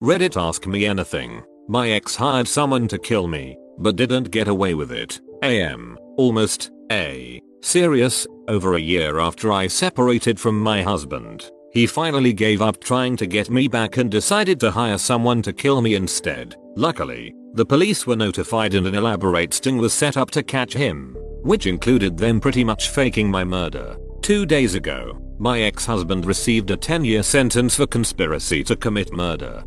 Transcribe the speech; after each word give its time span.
Reddit 0.00 0.40
Ask 0.40 0.64
Me 0.68 0.86
Anything. 0.86 1.42
My 1.66 1.90
ex 1.90 2.14
hired 2.14 2.46
someone 2.46 2.86
to 2.86 3.00
kill 3.00 3.26
me, 3.26 3.56
but 3.78 3.96
didn't 3.96 4.30
get 4.30 4.46
away 4.46 4.74
with 4.74 4.92
it. 4.92 5.20
AM. 5.42 5.98
Almost. 6.16 6.70
A. 6.92 7.42
Serious. 7.62 8.24
Over 8.46 8.76
a 8.76 8.80
year 8.80 9.18
after 9.18 9.50
I 9.50 9.66
separated 9.66 10.38
from 10.38 10.60
my 10.60 10.82
husband, 10.82 11.50
he 11.72 11.88
finally 11.88 12.32
gave 12.32 12.62
up 12.62 12.80
trying 12.80 13.16
to 13.16 13.26
get 13.26 13.50
me 13.50 13.66
back 13.66 13.96
and 13.96 14.08
decided 14.08 14.60
to 14.60 14.70
hire 14.70 14.98
someone 14.98 15.42
to 15.42 15.52
kill 15.52 15.82
me 15.82 15.96
instead. 15.96 16.54
Luckily, 16.76 17.34
the 17.54 17.66
police 17.66 18.06
were 18.06 18.14
notified 18.14 18.74
and 18.74 18.86
an 18.86 18.94
elaborate 18.94 19.52
sting 19.52 19.78
was 19.78 19.92
set 19.92 20.16
up 20.16 20.30
to 20.30 20.44
catch 20.44 20.74
him, 20.74 21.16
which 21.42 21.66
included 21.66 22.16
them 22.16 22.38
pretty 22.38 22.62
much 22.62 22.90
faking 22.90 23.28
my 23.28 23.42
murder. 23.42 23.96
Two 24.22 24.46
days 24.46 24.76
ago, 24.76 25.20
my 25.40 25.62
ex-husband 25.62 26.24
received 26.24 26.70
a 26.70 26.76
10 26.76 27.04
year 27.04 27.24
sentence 27.24 27.74
for 27.74 27.86
conspiracy 27.88 28.62
to 28.62 28.76
commit 28.76 29.12
murder. 29.12 29.64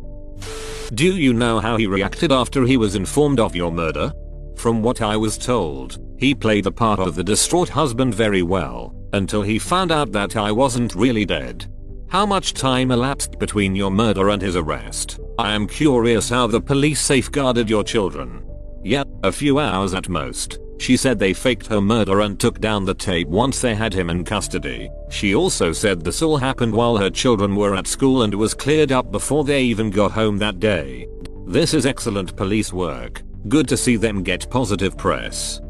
Do 0.94 1.16
you 1.16 1.32
know 1.32 1.58
how 1.58 1.78
he 1.78 1.86
reacted 1.86 2.32
after 2.32 2.64
he 2.64 2.76
was 2.76 2.96
informed 2.96 3.40
of 3.40 3.56
your 3.56 3.72
murder? 3.72 4.12
From 4.56 4.82
what 4.82 5.00
I 5.00 5.16
was 5.16 5.38
told, 5.38 5.98
he 6.18 6.34
played 6.34 6.64
the 6.64 6.72
part 6.72 7.00
of 7.00 7.14
the 7.14 7.24
distraught 7.24 7.70
husband 7.70 8.14
very 8.14 8.42
well, 8.42 8.94
until 9.14 9.40
he 9.40 9.58
found 9.58 9.90
out 9.90 10.12
that 10.12 10.36
I 10.36 10.52
wasn't 10.52 10.94
really 10.94 11.24
dead. 11.24 11.66
How 12.08 12.26
much 12.26 12.52
time 12.52 12.90
elapsed 12.90 13.38
between 13.38 13.74
your 13.74 13.90
murder 13.90 14.28
and 14.28 14.42
his 14.42 14.54
arrest? 14.54 15.18
I 15.38 15.54
am 15.54 15.66
curious 15.66 16.28
how 16.28 16.46
the 16.46 16.60
police 16.60 17.00
safeguarded 17.00 17.70
your 17.70 17.84
children. 17.84 18.46
Yeah, 18.84 19.04
a 19.22 19.32
few 19.32 19.58
hours 19.58 19.94
at 19.94 20.10
most. 20.10 20.58
She 20.78 20.96
said 20.96 21.18
they 21.18 21.32
faked 21.32 21.68
her 21.68 21.80
murder 21.80 22.20
and 22.20 22.38
took 22.38 22.60
down 22.60 22.84
the 22.84 22.94
tape 22.94 23.28
once 23.28 23.60
they 23.60 23.74
had 23.74 23.94
him 23.94 24.10
in 24.10 24.24
custody. 24.24 24.90
She 25.10 25.34
also 25.34 25.72
said 25.72 26.02
this 26.02 26.22
all 26.22 26.36
happened 26.36 26.72
while 26.72 26.96
her 26.96 27.10
children 27.10 27.54
were 27.54 27.76
at 27.76 27.86
school 27.86 28.22
and 28.22 28.34
was 28.34 28.54
cleared 28.54 28.90
up 28.90 29.12
before 29.12 29.44
they 29.44 29.62
even 29.62 29.90
got 29.90 30.12
home 30.12 30.38
that 30.38 30.58
day. 30.58 31.06
This 31.46 31.74
is 31.74 31.86
excellent 31.86 32.36
police 32.36 32.72
work. 32.72 33.22
Good 33.48 33.68
to 33.68 33.76
see 33.76 33.96
them 33.96 34.22
get 34.22 34.50
positive 34.50 34.96
press. 34.96 35.60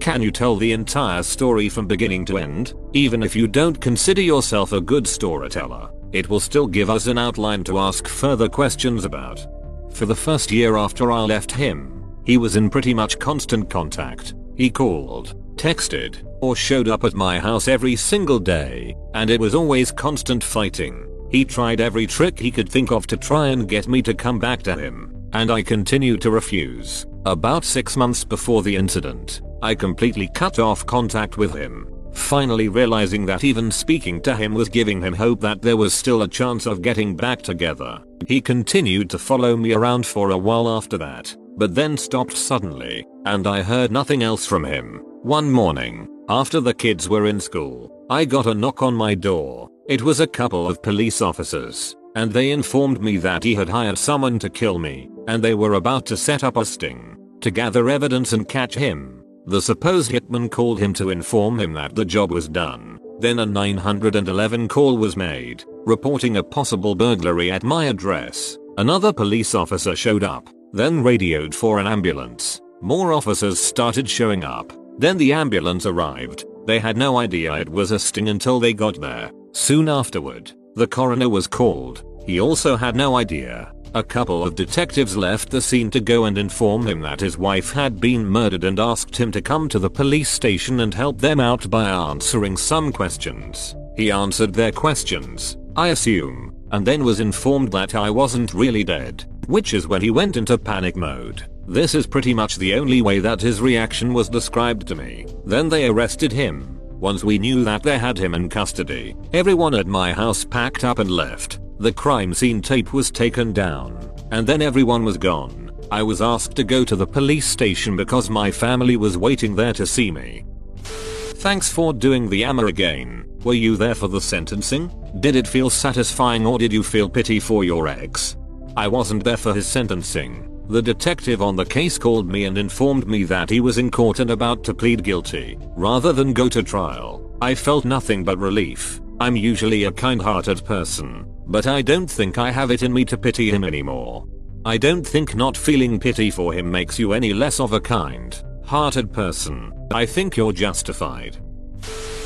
Can 0.00 0.22
you 0.22 0.30
tell 0.30 0.56
the 0.56 0.72
entire 0.72 1.22
story 1.22 1.68
from 1.68 1.86
beginning 1.86 2.24
to 2.26 2.38
end? 2.38 2.72
Even 2.92 3.22
if 3.22 3.36
you 3.36 3.46
don't 3.46 3.80
consider 3.80 4.22
yourself 4.22 4.72
a 4.72 4.80
good 4.80 5.06
storyteller, 5.06 5.90
it 6.12 6.28
will 6.28 6.40
still 6.40 6.66
give 6.66 6.88
us 6.88 7.06
an 7.06 7.18
outline 7.18 7.64
to 7.64 7.78
ask 7.78 8.08
further 8.08 8.48
questions 8.48 9.04
about. 9.04 9.46
For 9.92 10.06
the 10.06 10.14
first 10.14 10.50
year 10.50 10.76
after 10.76 11.12
I 11.12 11.20
left 11.20 11.50
him, 11.50 11.97
he 12.28 12.36
was 12.36 12.56
in 12.56 12.68
pretty 12.68 12.92
much 12.92 13.18
constant 13.18 13.70
contact. 13.70 14.34
He 14.54 14.68
called, 14.68 15.34
texted, 15.56 16.22
or 16.42 16.54
showed 16.54 16.86
up 16.86 17.02
at 17.04 17.14
my 17.14 17.38
house 17.38 17.68
every 17.68 17.96
single 17.96 18.38
day, 18.38 18.94
and 19.14 19.30
it 19.30 19.40
was 19.40 19.54
always 19.54 19.90
constant 19.90 20.44
fighting. 20.44 21.08
He 21.30 21.42
tried 21.42 21.80
every 21.80 22.06
trick 22.06 22.38
he 22.38 22.50
could 22.50 22.68
think 22.68 22.92
of 22.92 23.06
to 23.06 23.16
try 23.16 23.48
and 23.48 23.66
get 23.66 23.88
me 23.88 24.02
to 24.02 24.12
come 24.12 24.38
back 24.38 24.62
to 24.64 24.76
him, 24.76 25.10
and 25.32 25.50
I 25.50 25.62
continued 25.62 26.20
to 26.20 26.30
refuse. 26.30 27.06
About 27.24 27.64
6 27.64 27.96
months 27.96 28.24
before 28.24 28.62
the 28.62 28.76
incident, 28.76 29.40
I 29.62 29.74
completely 29.74 30.28
cut 30.34 30.58
off 30.58 30.84
contact 30.84 31.38
with 31.38 31.54
him, 31.54 31.88
finally 32.12 32.68
realizing 32.68 33.24
that 33.24 33.42
even 33.42 33.70
speaking 33.70 34.20
to 34.22 34.36
him 34.36 34.52
was 34.52 34.68
giving 34.68 35.00
him 35.00 35.14
hope 35.14 35.40
that 35.40 35.62
there 35.62 35.78
was 35.78 35.94
still 35.94 36.22
a 36.22 36.28
chance 36.28 36.66
of 36.66 36.82
getting 36.82 37.16
back 37.16 37.40
together. 37.40 38.02
He 38.26 38.42
continued 38.42 39.08
to 39.10 39.18
follow 39.18 39.56
me 39.56 39.72
around 39.72 40.04
for 40.04 40.30
a 40.30 40.38
while 40.38 40.68
after 40.68 40.98
that, 40.98 41.34
but 41.58 41.74
then 41.74 41.96
stopped 41.96 42.36
suddenly, 42.36 43.04
and 43.26 43.46
I 43.46 43.62
heard 43.62 43.90
nothing 43.90 44.22
else 44.22 44.46
from 44.46 44.64
him. 44.64 45.02
One 45.22 45.50
morning, 45.50 46.08
after 46.28 46.60
the 46.60 46.72
kids 46.72 47.08
were 47.08 47.26
in 47.26 47.40
school, 47.40 48.06
I 48.08 48.24
got 48.24 48.46
a 48.46 48.54
knock 48.54 48.82
on 48.82 48.94
my 48.94 49.14
door. 49.14 49.68
It 49.88 50.02
was 50.02 50.20
a 50.20 50.26
couple 50.26 50.68
of 50.68 50.82
police 50.82 51.20
officers, 51.20 51.96
and 52.14 52.32
they 52.32 52.52
informed 52.52 53.02
me 53.02 53.16
that 53.18 53.42
he 53.42 53.54
had 53.54 53.68
hired 53.68 53.98
someone 53.98 54.38
to 54.38 54.48
kill 54.48 54.78
me, 54.78 55.10
and 55.26 55.42
they 55.42 55.54
were 55.54 55.74
about 55.74 56.06
to 56.06 56.16
set 56.16 56.44
up 56.44 56.56
a 56.56 56.64
sting 56.64 57.16
to 57.40 57.50
gather 57.50 57.88
evidence 57.88 58.32
and 58.32 58.48
catch 58.48 58.74
him. 58.74 59.22
The 59.46 59.62
supposed 59.62 60.10
hitman 60.10 60.50
called 60.50 60.78
him 60.78 60.92
to 60.94 61.10
inform 61.10 61.58
him 61.58 61.72
that 61.74 61.94
the 61.94 62.04
job 62.04 62.30
was 62.30 62.48
done. 62.48 62.98
Then 63.20 63.38
a 63.40 63.46
911 63.46 64.68
call 64.68 64.96
was 64.96 65.16
made, 65.16 65.64
reporting 65.86 66.36
a 66.36 66.42
possible 66.42 66.94
burglary 66.94 67.50
at 67.50 67.64
my 67.64 67.86
address. 67.86 68.58
Another 68.76 69.12
police 69.12 69.54
officer 69.54 69.96
showed 69.96 70.22
up, 70.22 70.48
then 70.72 71.02
radioed 71.02 71.54
for 71.54 71.78
an 71.78 71.86
ambulance. 71.86 72.60
More 72.80 73.12
officers 73.12 73.58
started 73.58 74.08
showing 74.08 74.44
up. 74.44 74.72
Then 74.98 75.16
the 75.16 75.32
ambulance 75.32 75.86
arrived. 75.86 76.44
They 76.66 76.78
had 76.78 76.96
no 76.96 77.18
idea 77.18 77.54
it 77.54 77.68
was 77.68 77.90
a 77.90 77.98
sting 77.98 78.28
until 78.28 78.60
they 78.60 78.72
got 78.72 79.00
there. 79.00 79.30
Soon 79.52 79.88
afterward, 79.88 80.52
the 80.74 80.86
coroner 80.86 81.28
was 81.28 81.46
called. 81.46 82.04
He 82.26 82.40
also 82.40 82.76
had 82.76 82.94
no 82.94 83.16
idea. 83.16 83.72
A 83.94 84.02
couple 84.02 84.44
of 84.44 84.54
detectives 84.54 85.16
left 85.16 85.48
the 85.48 85.62
scene 85.62 85.90
to 85.90 86.00
go 86.00 86.26
and 86.26 86.36
inform 86.36 86.86
him 86.86 87.00
that 87.00 87.20
his 87.20 87.38
wife 87.38 87.72
had 87.72 88.00
been 88.00 88.26
murdered 88.26 88.64
and 88.64 88.78
asked 88.78 89.16
him 89.16 89.32
to 89.32 89.40
come 89.40 89.68
to 89.70 89.78
the 89.78 89.88
police 89.88 90.28
station 90.28 90.80
and 90.80 90.92
help 90.92 91.18
them 91.20 91.40
out 91.40 91.70
by 91.70 91.88
answering 91.88 92.56
some 92.56 92.92
questions. 92.92 93.74
He 93.96 94.10
answered 94.10 94.52
their 94.52 94.72
questions, 94.72 95.56
I 95.74 95.88
assume, 95.88 96.54
and 96.70 96.86
then 96.86 97.02
was 97.02 97.20
informed 97.20 97.72
that 97.72 97.94
I 97.94 98.10
wasn't 98.10 98.52
really 98.52 98.84
dead 98.84 99.24
which 99.48 99.74
is 99.74 99.88
when 99.88 100.02
he 100.02 100.10
went 100.10 100.36
into 100.36 100.56
panic 100.56 100.94
mode. 100.94 101.44
This 101.66 101.94
is 101.94 102.06
pretty 102.06 102.32
much 102.32 102.56
the 102.56 102.74
only 102.74 103.02
way 103.02 103.18
that 103.18 103.40
his 103.40 103.60
reaction 103.60 104.14
was 104.14 104.28
described 104.28 104.86
to 104.86 104.94
me. 104.94 105.26
Then 105.44 105.68
they 105.68 105.86
arrested 105.86 106.30
him. 106.30 106.78
Once 107.00 107.24
we 107.24 107.38
knew 107.38 107.64
that 107.64 107.82
they 107.82 107.98
had 107.98 108.18
him 108.18 108.34
in 108.34 108.48
custody, 108.48 109.16
everyone 109.32 109.74
at 109.74 109.86
my 109.86 110.12
house 110.12 110.44
packed 110.44 110.84
up 110.84 110.98
and 110.98 111.10
left. 111.10 111.60
The 111.78 111.92
crime 111.92 112.34
scene 112.34 112.60
tape 112.60 112.92
was 112.92 113.10
taken 113.10 113.52
down, 113.52 114.12
and 114.30 114.46
then 114.46 114.60
everyone 114.60 115.04
was 115.04 115.16
gone. 115.16 115.70
I 115.90 116.02
was 116.02 116.20
asked 116.20 116.54
to 116.56 116.64
go 116.64 116.84
to 116.84 116.96
the 116.96 117.06
police 117.06 117.46
station 117.46 117.96
because 117.96 118.28
my 118.28 118.50
family 118.50 118.96
was 118.96 119.16
waiting 119.16 119.56
there 119.56 119.72
to 119.74 119.86
see 119.86 120.10
me. 120.10 120.44
Thanks 120.82 121.72
for 121.72 121.92
doing 121.94 122.28
the 122.28 122.44
AMA 122.44 122.66
again. 122.66 123.24
Were 123.44 123.54
you 123.54 123.76
there 123.76 123.94
for 123.94 124.08
the 124.08 124.20
sentencing? 124.20 124.90
Did 125.20 125.36
it 125.36 125.48
feel 125.48 125.70
satisfying 125.70 126.44
or 126.44 126.58
did 126.58 126.72
you 126.72 126.82
feel 126.82 127.08
pity 127.08 127.40
for 127.40 127.64
your 127.64 127.88
ex? 127.88 128.36
I 128.78 128.86
wasn't 128.86 129.24
there 129.24 129.36
for 129.36 129.52
his 129.52 129.66
sentencing. 129.66 130.64
The 130.68 130.80
detective 130.80 131.42
on 131.42 131.56
the 131.56 131.64
case 131.64 131.98
called 131.98 132.28
me 132.28 132.44
and 132.44 132.56
informed 132.56 133.08
me 133.08 133.24
that 133.24 133.50
he 133.50 133.58
was 133.58 133.76
in 133.76 133.90
court 133.90 134.20
and 134.20 134.30
about 134.30 134.62
to 134.64 134.72
plead 134.72 135.02
guilty, 135.02 135.58
rather 135.74 136.12
than 136.12 136.32
go 136.32 136.48
to 136.48 136.62
trial. 136.62 137.28
I 137.42 137.56
felt 137.56 137.84
nothing 137.84 138.22
but 138.22 138.38
relief. 138.38 139.00
I'm 139.18 139.34
usually 139.34 139.82
a 139.82 139.90
kind-hearted 139.90 140.64
person, 140.64 141.26
but 141.48 141.66
I 141.66 141.82
don't 141.82 142.08
think 142.08 142.38
I 142.38 142.52
have 142.52 142.70
it 142.70 142.84
in 142.84 142.92
me 142.92 143.04
to 143.06 143.18
pity 143.18 143.50
him 143.50 143.64
anymore. 143.64 144.28
I 144.64 144.78
don't 144.78 145.04
think 145.04 145.34
not 145.34 145.56
feeling 145.56 145.98
pity 145.98 146.30
for 146.30 146.52
him 146.52 146.70
makes 146.70 147.00
you 147.00 147.14
any 147.14 147.32
less 147.34 147.58
of 147.58 147.72
a 147.72 147.80
kind-hearted 147.80 149.12
person. 149.12 149.72
I 149.90 150.06
think 150.06 150.36
you're 150.36 150.52
justified. 150.52 151.36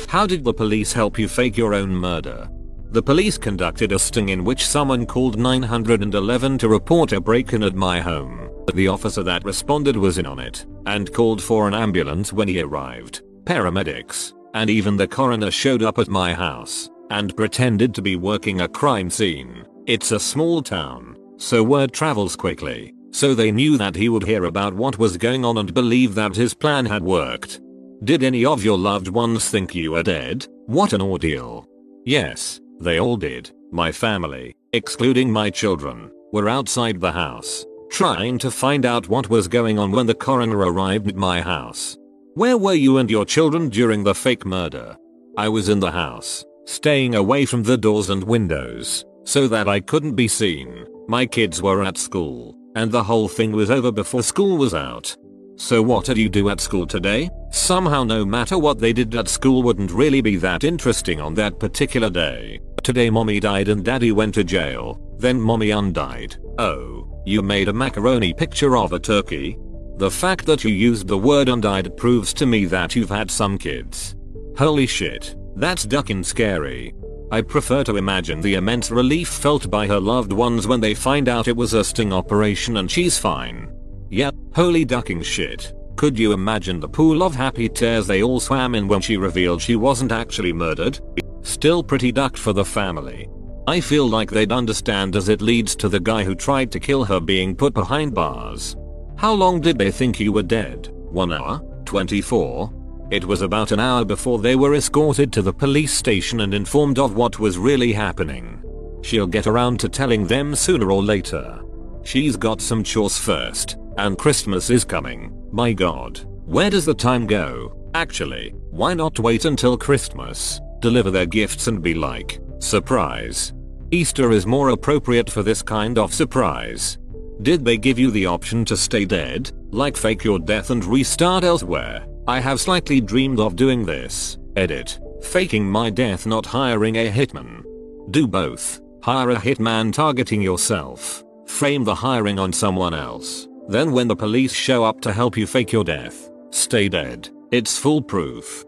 How 0.07 0.27
did 0.27 0.43
the 0.43 0.53
police 0.53 0.93
help 0.93 1.17
you 1.17 1.27
fake 1.27 1.57
your 1.57 1.73
own 1.73 1.89
murder? 1.95 2.47
The 2.93 3.01
police 3.01 3.39
conducted 3.39 3.91
a 3.91 3.97
sting 3.97 4.29
in 4.29 4.43
which 4.43 4.67
someone 4.67 5.07
called 5.07 5.39
911 5.39 6.59
to 6.59 6.69
report 6.69 7.11
a 7.11 7.19
break-in 7.19 7.63
at 7.63 7.73
my 7.73 7.99
home. 7.99 8.51
The 8.71 8.87
officer 8.87 9.23
that 9.23 9.43
responded 9.43 9.97
was 9.97 10.19
in 10.19 10.27
on 10.27 10.37
it 10.37 10.67
and 10.85 11.11
called 11.11 11.41
for 11.41 11.67
an 11.67 11.73
ambulance 11.73 12.31
when 12.31 12.47
he 12.47 12.61
arrived. 12.61 13.23
Paramedics 13.45 14.33
and 14.53 14.69
even 14.69 14.95
the 14.95 15.07
coroner 15.07 15.49
showed 15.49 15.81
up 15.81 15.97
at 15.97 16.07
my 16.07 16.35
house 16.35 16.87
and 17.09 17.35
pretended 17.35 17.95
to 17.95 18.03
be 18.03 18.15
working 18.15 18.61
a 18.61 18.67
crime 18.67 19.09
scene. 19.09 19.65
It's 19.87 20.11
a 20.11 20.19
small 20.19 20.61
town, 20.61 21.17
so 21.37 21.63
word 21.63 21.93
travels 21.93 22.35
quickly. 22.35 22.93
So 23.09 23.33
they 23.33 23.51
knew 23.51 23.75
that 23.79 23.95
he 23.95 24.07
would 24.07 24.23
hear 24.23 24.43
about 24.43 24.75
what 24.75 24.99
was 24.99 25.17
going 25.17 25.43
on 25.43 25.57
and 25.57 25.73
believe 25.73 26.13
that 26.13 26.35
his 26.35 26.53
plan 26.53 26.85
had 26.85 27.01
worked. 27.01 27.59
Did 28.03 28.21
any 28.21 28.45
of 28.45 28.63
your 28.63 28.77
loved 28.77 29.07
ones 29.07 29.49
think 29.49 29.73
you 29.73 29.93
were 29.93 30.03
dead? 30.03 30.45
What 30.67 30.93
an 30.93 31.01
ordeal. 31.01 31.67
Yes, 32.05 32.59
they 32.79 32.99
all 32.99 33.17
did. 33.17 33.51
My 33.71 33.91
family, 33.91 34.55
excluding 34.71 35.31
my 35.31 35.49
children, 35.49 36.11
were 36.31 36.49
outside 36.49 36.99
the 36.99 37.11
house, 37.11 37.65
trying 37.89 38.37
to 38.39 38.51
find 38.51 38.85
out 38.85 39.09
what 39.09 39.29
was 39.29 39.47
going 39.47 39.79
on 39.79 39.91
when 39.91 40.05
the 40.05 40.13
coroner 40.13 40.57
arrived 40.57 41.07
at 41.07 41.15
my 41.15 41.41
house. 41.41 41.97
Where 42.35 42.57
were 42.57 42.73
you 42.73 42.97
and 42.97 43.09
your 43.09 43.25
children 43.25 43.69
during 43.69 44.03
the 44.03 44.15
fake 44.15 44.45
murder? 44.45 44.97
I 45.37 45.49
was 45.49 45.69
in 45.69 45.79
the 45.79 45.91
house, 45.91 46.43
staying 46.65 47.15
away 47.15 47.45
from 47.45 47.63
the 47.63 47.77
doors 47.77 48.09
and 48.09 48.23
windows. 48.23 49.05
so 49.25 49.47
that 49.47 49.67
I 49.67 49.79
couldn't 49.79 50.15
be 50.15 50.27
seen. 50.27 50.85
My 51.07 51.25
kids 51.25 51.61
were 51.61 51.83
at 51.83 51.97
school, 51.97 52.57
and 52.75 52.91
the 52.91 53.03
whole 53.03 53.27
thing 53.27 53.51
was 53.51 53.71
over 53.71 53.91
before 53.91 54.23
school 54.23 54.57
was 54.57 54.73
out. 54.73 55.15
So 55.55 55.81
what 55.81 56.05
did 56.05 56.17
you 56.17 56.29
do 56.29 56.49
at 56.49 56.59
school 56.59 56.87
today? 56.87 57.29
Somehow 57.51 58.03
no 58.03 58.25
matter 58.25 58.57
what 58.57 58.79
they 58.79 58.91
did 58.91 59.13
at 59.15 59.27
school 59.27 59.61
wouldn't 59.63 59.91
really 59.91 60.21
be 60.21 60.35
that 60.37 60.63
interesting 60.63 61.21
on 61.21 61.33
that 61.35 61.59
particular 61.59 62.09
day. 62.09 62.59
Today 62.81 63.09
mommy 63.09 63.39
died 63.39 63.69
and 63.69 63.85
daddy 63.85 64.11
went 64.11 64.33
to 64.33 64.43
jail, 64.43 64.99
then 65.19 65.39
mommy 65.39 65.69
undied. 65.69 66.35
Oh, 66.57 67.21
you 67.25 67.41
made 67.41 67.69
a 67.69 67.73
macaroni 67.73 68.33
picture 68.33 68.75
of 68.75 68.93
a 68.93 68.99
turkey? 68.99 69.57
The 69.97 70.09
fact 70.11 70.45
that 70.47 70.63
you 70.63 70.71
used 70.71 71.07
the 71.07 71.17
word 71.17 71.49
undied 71.49 71.95
proves 71.97 72.33
to 72.33 72.45
me 72.45 72.65
that 72.65 72.95
you've 72.95 73.09
had 73.09 73.29
some 73.29 73.57
kids. 73.57 74.15
Holy 74.57 74.87
shit, 74.87 75.35
that's 75.55 75.85
duckin' 75.85 76.23
scary. 76.23 76.95
I 77.31 77.41
prefer 77.41 77.83
to 77.85 77.97
imagine 77.97 78.41
the 78.41 78.55
immense 78.55 78.91
relief 78.91 79.29
felt 79.29 79.69
by 79.69 79.87
her 79.87 79.99
loved 79.99 80.33
ones 80.33 80.67
when 80.67 80.81
they 80.81 80.93
find 80.93 81.29
out 81.29 81.47
it 81.47 81.55
was 81.55 81.73
a 81.73 81.83
sting 81.83 82.11
operation 82.11 82.77
and 82.77 82.89
she's 82.89 83.17
fine. 83.17 83.71
Yep, 84.13 84.35
holy 84.53 84.85
ducking 84.85 85.23
shit. 85.23 85.73
Could 85.95 86.19
you 86.19 86.33
imagine 86.33 86.79
the 86.79 86.87
pool 86.87 87.23
of 87.23 87.33
happy 87.33 87.67
tears 87.67 88.05
they 88.05 88.21
all 88.21 88.39
swam 88.39 88.75
in 88.75 88.87
when 88.87 89.01
she 89.01 89.17
revealed 89.17 89.59
she 89.59 89.75
wasn't 89.75 90.11
actually 90.11 90.53
murdered? 90.53 90.99
Still 91.41 91.81
pretty 91.81 92.11
ducked 92.11 92.37
for 92.37 92.53
the 92.53 92.63
family. 92.63 93.27
I 93.65 93.79
feel 93.79 94.07
like 94.07 94.29
they'd 94.29 94.51
understand 94.51 95.15
as 95.15 95.29
it 95.29 95.41
leads 95.41 95.75
to 95.77 95.89
the 95.89 95.99
guy 95.99 96.23
who 96.23 96.35
tried 96.35 96.71
to 96.73 96.79
kill 96.79 97.03
her 97.05 97.19
being 97.19 97.55
put 97.55 97.73
behind 97.73 98.13
bars. 98.13 98.75
How 99.15 99.33
long 99.33 99.61
did 99.61 99.79
they 99.79 99.89
think 99.89 100.19
you 100.19 100.31
were 100.31 100.43
dead? 100.43 100.89
1 101.09 101.33
hour? 101.33 101.59
24? 101.85 103.07
It 103.09 103.25
was 103.25 103.41
about 103.41 103.71
an 103.71 103.79
hour 103.79 104.05
before 104.05 104.37
they 104.37 104.55
were 104.55 104.75
escorted 104.75 105.33
to 105.33 105.41
the 105.41 105.51
police 105.51 105.91
station 105.91 106.41
and 106.41 106.53
informed 106.53 106.99
of 106.99 107.15
what 107.15 107.39
was 107.39 107.57
really 107.57 107.93
happening. 107.93 108.61
She'll 109.01 109.25
get 109.25 109.47
around 109.47 109.79
to 109.79 109.89
telling 109.89 110.27
them 110.27 110.53
sooner 110.53 110.91
or 110.91 111.01
later. 111.01 111.62
She's 112.03 112.37
got 112.37 112.61
some 112.61 112.83
chores 112.83 113.17
first. 113.17 113.77
And 113.97 114.17
Christmas 114.17 114.69
is 114.69 114.83
coming. 114.83 115.31
My 115.51 115.73
god. 115.73 116.21
Where 116.45 116.69
does 116.69 116.85
the 116.85 116.93
time 116.93 117.25
go? 117.27 117.77
Actually, 117.93 118.53
why 118.71 118.93
not 118.93 119.19
wait 119.19 119.45
until 119.45 119.77
Christmas, 119.77 120.59
deliver 120.79 121.11
their 121.11 121.25
gifts 121.27 121.67
and 121.67 121.81
be 121.81 121.93
like, 121.93 122.39
surprise. 122.59 123.53
Easter 123.91 124.31
is 124.31 124.47
more 124.47 124.69
appropriate 124.69 125.29
for 125.29 125.43
this 125.43 125.61
kind 125.61 125.99
of 125.99 126.13
surprise. 126.13 126.97
Did 127.43 127.63
they 127.63 127.77
give 127.77 127.99
you 127.99 128.09
the 128.09 128.25
option 128.25 128.65
to 128.65 128.77
stay 128.77 129.05
dead, 129.05 129.51
like 129.71 129.95
fake 129.95 130.23
your 130.23 130.39
death 130.39 130.71
and 130.71 130.83
restart 130.83 131.43
elsewhere? 131.43 132.05
I 132.27 132.39
have 132.39 132.59
slightly 132.59 132.99
dreamed 133.01 133.39
of 133.39 133.55
doing 133.55 133.85
this. 133.85 134.37
Edit. 134.55 134.99
Faking 135.21 135.69
my 135.69 135.89
death 135.89 136.25
not 136.25 136.45
hiring 136.45 136.95
a 136.97 137.11
hitman. 137.11 137.63
Do 138.11 138.27
both. 138.27 138.81
Hire 139.03 139.31
a 139.31 139.35
hitman 139.35 139.93
targeting 139.93 140.41
yourself. 140.41 141.22
Frame 141.45 141.83
the 141.83 141.95
hiring 141.95 142.39
on 142.39 142.53
someone 142.53 142.93
else. 142.93 143.47
Then 143.67 143.91
when 143.91 144.07
the 144.07 144.15
police 144.15 144.53
show 144.53 144.83
up 144.83 145.01
to 145.01 145.13
help 145.13 145.37
you 145.37 145.47
fake 145.47 145.71
your 145.71 145.83
death, 145.83 146.29
stay 146.51 146.89
dead. 146.89 147.29
It's 147.51 147.77
foolproof. 147.77 148.65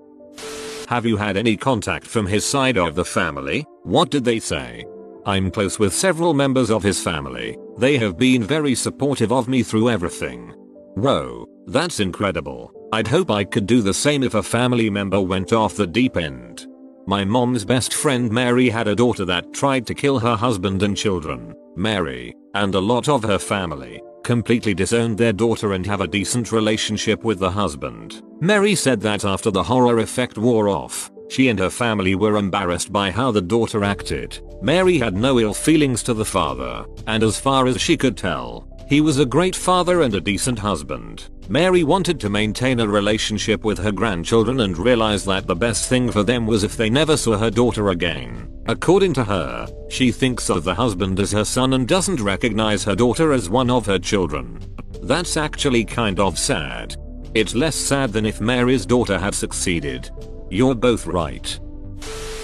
Have 0.87 1.05
you 1.05 1.17
had 1.17 1.35
any 1.37 1.57
contact 1.57 2.05
from 2.05 2.27
his 2.27 2.45
side 2.45 2.77
of 2.77 2.95
the 2.95 3.05
family? 3.05 3.65
What 3.83 4.11
did 4.11 4.23
they 4.23 4.39
say? 4.39 4.85
I'm 5.25 5.49
close 5.49 5.79
with 5.79 5.93
several 5.93 6.33
members 6.35 6.69
of 6.69 6.83
his 6.83 7.01
family. 7.01 7.57
They 7.77 7.97
have 7.97 8.17
been 8.17 8.43
very 8.43 8.75
supportive 8.75 9.31
of 9.31 9.47
me 9.47 9.63
through 9.63 9.89
everything. 9.89 10.53
Whoa, 10.93 11.47
that's 11.65 11.99
incredible. 11.99 12.71
I'd 12.93 13.07
hope 13.07 13.31
I 13.31 13.43
could 13.43 13.65
do 13.65 13.81
the 13.81 13.93
same 13.93 14.21
if 14.21 14.35
a 14.35 14.43
family 14.43 14.89
member 14.89 15.19
went 15.19 15.51
off 15.51 15.75
the 15.75 15.87
deep 15.87 16.15
end. 16.15 16.67
My 17.07 17.25
mom's 17.25 17.65
best 17.65 17.93
friend 17.93 18.31
Mary 18.31 18.69
had 18.69 18.87
a 18.87 18.95
daughter 18.95 19.25
that 19.25 19.53
tried 19.53 19.87
to 19.87 19.95
kill 19.95 20.19
her 20.19 20.35
husband 20.35 20.83
and 20.83 20.95
children. 20.95 21.55
Mary, 21.75 22.35
and 22.55 22.73
a 22.73 22.79
lot 22.79 23.07
of 23.07 23.23
her 23.23 23.37
family, 23.37 24.01
completely 24.23 24.73
disowned 24.73 25.17
their 25.17 25.33
daughter 25.33 25.73
and 25.73 25.85
have 25.85 26.01
a 26.01 26.07
decent 26.07 26.51
relationship 26.51 27.23
with 27.23 27.37
the 27.37 27.51
husband. 27.51 28.23
Mary 28.39 28.73
said 28.73 28.99
that 29.01 29.23
after 29.23 29.51
the 29.51 29.63
horror 29.63 29.99
effect 29.99 30.37
wore 30.37 30.67
off, 30.67 31.11
she 31.29 31.49
and 31.49 31.59
her 31.59 31.69
family 31.69 32.15
were 32.15 32.37
embarrassed 32.37 32.91
by 32.91 33.11
how 33.11 33.31
the 33.31 33.41
daughter 33.41 33.83
acted. 33.83 34.39
Mary 34.61 34.97
had 34.97 35.15
no 35.15 35.39
ill 35.39 35.53
feelings 35.53 36.01
to 36.03 36.13
the 36.13 36.25
father, 36.25 36.85
and 37.07 37.23
as 37.23 37.39
far 37.39 37.67
as 37.67 37.79
she 37.79 37.97
could 37.97 38.17
tell, 38.17 38.67
he 38.87 39.01
was 39.01 39.19
a 39.19 39.25
great 39.25 39.55
father 39.55 40.03
and 40.03 40.13
a 40.13 40.21
decent 40.21 40.59
husband. 40.59 41.29
Mary 41.49 41.83
wanted 41.83 42.19
to 42.19 42.29
maintain 42.29 42.79
a 42.79 42.87
relationship 42.87 43.63
with 43.63 43.77
her 43.79 43.91
grandchildren 43.91 44.61
and 44.61 44.77
realized 44.77 45.25
that 45.25 45.47
the 45.47 45.55
best 45.55 45.89
thing 45.89 46.11
for 46.11 46.23
them 46.23 46.45
was 46.45 46.63
if 46.63 46.77
they 46.77 46.89
never 46.89 47.17
saw 47.17 47.37
her 47.37 47.49
daughter 47.49 47.89
again. 47.89 48.51
According 48.67 49.13
to 49.13 49.23
her, 49.23 49.67
she 49.89 50.11
thinks 50.11 50.49
of 50.49 50.63
the 50.63 50.73
husband 50.73 51.19
as 51.19 51.31
her 51.31 51.45
son 51.45 51.73
and 51.73 51.87
doesn't 51.87 52.21
recognize 52.21 52.83
her 52.83 52.95
daughter 52.95 53.31
as 53.33 53.49
one 53.49 53.69
of 53.69 53.85
her 53.85 53.99
children. 53.99 54.59
That's 55.01 55.37
actually 55.37 55.85
kind 55.85 56.19
of 56.19 56.37
sad. 56.37 56.95
It's 57.35 57.53
less 57.53 57.75
sad 57.75 58.13
than 58.13 58.25
if 58.25 58.41
Mary's 58.41 58.85
daughter 58.85 59.19
had 59.19 59.35
succeeded. 59.35 60.09
You're 60.49 60.75
both 60.75 61.05
right. 61.05 61.59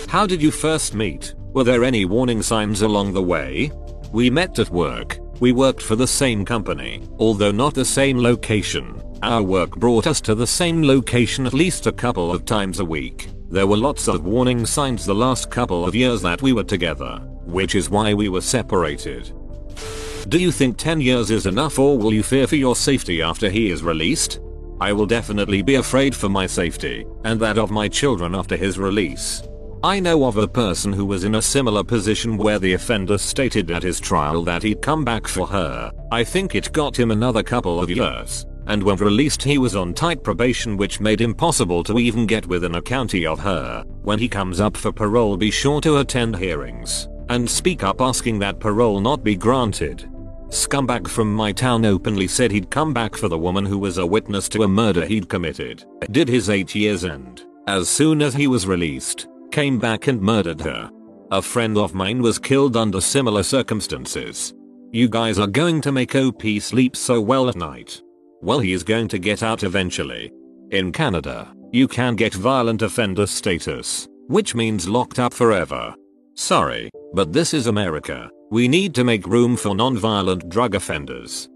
How 0.08 0.28
did 0.28 0.42
you 0.42 0.52
first 0.52 0.94
meet? 0.94 1.34
Were 1.54 1.64
there 1.64 1.84
any 1.84 2.06
warning 2.06 2.42
signs 2.42 2.82
along 2.82 3.14
the 3.14 3.24
way? 3.24 3.72
We 4.12 4.30
met 4.30 4.60
at 4.60 4.70
work. 4.70 5.18
We 5.42 5.54
worked 5.54 5.82
for 5.82 5.96
the 5.96 6.06
same 6.06 6.46
company, 6.46 7.02
although 7.18 7.52
not 7.52 7.74
the 7.74 7.84
same 7.84 8.20
location. 8.20 9.02
Our 9.24 9.42
work 9.42 9.72
brought 9.72 10.06
us 10.06 10.22
to 10.22 10.36
the 10.36 10.46
same 10.46 10.84
location 10.84 11.48
at 11.48 11.54
least 11.56 11.88
a 11.88 11.92
couple 11.92 12.32
of 12.32 12.46
times 12.46 12.80
a 12.80 12.86
week. 12.86 13.28
There 13.50 13.66
were 13.66 13.76
lots 13.76 14.08
of 14.08 14.24
warning 14.24 14.68
signs 14.68 15.04
the 15.04 15.16
last 15.16 15.50
couple 15.50 15.84
of 15.84 15.96
years 15.96 16.22
that 16.22 16.44
we 16.44 16.54
were 16.54 16.64
together, 16.64 17.18
which 17.44 17.74
is 17.74 17.90
why 17.90 18.14
we 18.14 18.30
were 18.30 18.40
separated. 18.40 19.34
Do 20.30 20.38
you 20.38 20.52
think 20.52 20.78
10 20.78 21.02
years 21.02 21.32
is 21.32 21.48
enough 21.48 21.80
or 21.80 21.98
will 21.98 22.14
you 22.14 22.22
fear 22.22 22.46
for 22.46 22.56
your 22.56 22.76
safety 22.76 23.24
after 23.24 23.50
he 23.50 23.72
is 23.72 23.82
released? 23.82 24.40
I 24.80 24.94
will 24.94 25.08
definitely 25.08 25.64
be 25.64 25.74
afraid 25.74 26.16
for 26.16 26.30
my 26.30 26.46
safety, 26.46 27.04
and 27.24 27.40
that 27.40 27.58
of 27.58 27.72
my 27.72 27.88
children 27.88 28.36
after 28.36 28.56
his 28.56 28.78
release. 28.78 29.42
I 29.84 30.00
know 30.00 30.26
of 30.26 30.38
a 30.38 30.48
person 30.48 30.94
who 30.94 31.08
was 31.08 31.24
in 31.24 31.34
a 31.34 31.42
similar 31.42 31.84
position 31.84 32.38
where 32.38 32.60
the 32.60 32.74
offender 32.74 33.18
stated 33.18 33.72
at 33.72 33.82
his 33.82 34.00
trial 34.00 34.44
that 34.44 34.62
he'd 34.62 34.80
come 34.80 35.04
back 35.04 35.28
for 35.28 35.48
her. 35.48 35.92
I 36.12 36.24
think 36.24 36.54
it 36.54 36.72
got 36.72 37.00
him 37.00 37.10
another 37.10 37.42
couple 37.42 37.80
of 37.82 37.90
years. 37.90 38.46
And 38.68 38.84
when 38.84 38.98
released 38.98 39.42
he 39.42 39.58
was 39.58 39.76
on 39.76 39.96
tight 39.96 40.24
probation 40.24 40.78
which 40.78 41.00
made 41.00 41.20
impossible 41.20 41.84
to 41.86 41.98
even 41.98 42.28
get 42.28 42.46
within 42.46 42.76
a 42.76 42.82
county 42.82 43.26
of 43.26 43.40
her. 43.40 43.84
When 44.04 44.20
he 44.20 44.30
comes 44.30 44.60
up 44.60 44.78
for 44.78 44.92
parole 44.92 45.36
be 45.36 45.50
sure 45.50 45.82
to 45.82 45.98
attend 45.98 46.36
hearings. 46.36 47.10
And 47.30 47.50
speak 47.50 47.82
up 47.82 48.02
asking 48.02 48.38
that 48.38 48.60
parole 48.60 49.00
not 49.00 49.24
be 49.24 49.36
granted. 49.36 50.08
Scumbag 50.50 51.08
from 51.08 51.34
my 51.34 51.52
town 51.52 51.86
openly 51.86 52.28
said 52.28 52.52
he'd 52.52 52.70
come 52.70 52.94
back 52.94 53.16
for 53.16 53.30
the 53.30 53.40
woman 53.40 53.66
who 53.66 53.80
was 53.80 53.98
a 53.98 54.06
witness 54.06 54.48
to 54.50 54.62
a 54.62 54.68
murder 54.68 55.08
he'd 55.08 55.28
committed. 55.28 55.86
Did 56.12 56.28
his 56.28 56.52
8 56.52 56.76
years 56.76 57.04
end. 57.04 57.46
As 57.68 57.90
soon 57.90 58.22
as 58.22 58.34
he 58.34 58.48
was 58.48 58.68
released, 58.68 59.28
came 59.52 59.78
back 59.80 60.08
and 60.08 60.22
murdered 60.22 60.62
her. 60.62 60.90
A 61.32 61.42
friend 61.42 61.78
of 61.78 61.94
mine 61.94 62.22
was 62.22 62.40
killed 62.40 62.76
under 62.76 63.00
similar 63.00 63.44
circumstances. 63.44 64.54
You 64.92 65.08
guys 65.08 65.40
are 65.40 65.48
going 65.48 65.80
to 65.82 65.92
make 65.92 66.16
OP 66.16 66.42
sleep 66.60 66.96
so 66.96 67.22
well 67.22 67.48
at 67.48 67.56
night. 67.56 68.02
Well 68.42 68.60
he 68.60 68.74
is 68.74 68.84
going 68.84 69.08
to 69.10 69.20
get 69.20 69.42
out 69.42 69.64
eventually. 69.64 70.32
In 70.72 70.92
Canada, 70.92 71.54
you 71.72 71.88
can 71.88 72.16
get 72.16 72.34
violent 72.34 72.82
offender 72.82 73.26
status, 73.26 74.10
which 74.28 74.56
means 74.56 74.90
locked 74.90 75.20
up 75.20 75.34
forever. 75.34 75.96
Sorry, 76.34 76.90
but 77.14 77.32
this 77.32 77.54
is 77.54 77.68
America. 77.68 78.30
We 78.50 78.68
need 78.68 78.94
to 78.96 79.06
make 79.06 79.26
room 79.26 79.56
for 79.56 79.74
non-violent 79.74 80.50
drug 80.50 80.76
offenders. 80.76 81.50